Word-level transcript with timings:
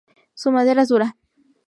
Su 0.33 0.51
madera 0.51 0.81
es 0.81 0.87
dura. 0.89 1.15